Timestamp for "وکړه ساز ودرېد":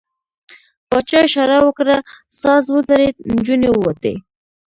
1.65-3.15